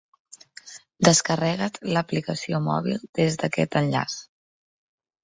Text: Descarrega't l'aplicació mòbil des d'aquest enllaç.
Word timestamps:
Descarrega't 1.07 1.77
l'aplicació 1.95 2.61
mòbil 2.69 2.97
des 3.21 3.37
d'aquest 3.43 3.79
enllaç. 3.83 4.17